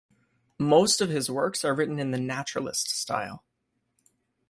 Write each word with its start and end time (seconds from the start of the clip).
Most 0.57 0.99
of 0.99 1.11
his 1.11 1.29
works 1.29 1.63
are 1.63 1.75
written 1.75 1.99
in 1.99 2.09
the 2.09 2.19
Naturalist 2.19 2.89
style. 2.89 3.43